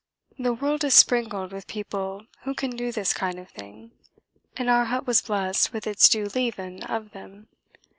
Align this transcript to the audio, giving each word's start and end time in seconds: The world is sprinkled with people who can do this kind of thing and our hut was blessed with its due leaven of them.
The 0.39 0.51
world 0.55 0.83
is 0.83 0.95
sprinkled 0.95 1.51
with 1.51 1.67
people 1.67 2.25
who 2.41 2.55
can 2.55 2.71
do 2.71 2.91
this 2.91 3.13
kind 3.13 3.37
of 3.37 3.49
thing 3.51 3.91
and 4.57 4.67
our 4.67 4.85
hut 4.85 5.05
was 5.05 5.21
blessed 5.21 5.73
with 5.73 5.85
its 5.85 6.09
due 6.09 6.25
leaven 6.33 6.81
of 6.85 7.11
them. 7.11 7.49